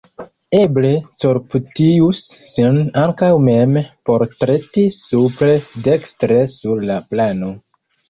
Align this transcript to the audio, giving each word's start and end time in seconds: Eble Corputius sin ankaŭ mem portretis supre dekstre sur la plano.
Eble 0.59 0.93
Corputius 1.23 2.21
sin 2.55 2.81
ankaŭ 3.03 3.31
mem 3.51 3.77
portretis 4.13 5.01
supre 5.13 5.55
dekstre 5.93 6.45
sur 6.59 6.87
la 6.93 7.03
plano. 7.15 7.57